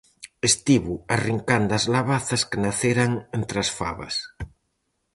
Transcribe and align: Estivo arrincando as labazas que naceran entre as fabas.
Estivo 0.49 0.93
arrincando 1.15 1.71
as 1.79 1.85
labazas 1.95 2.41
que 2.49 2.61
naceran 2.65 3.11
entre 3.37 3.57
as 3.63 3.69
fabas. 3.79 4.15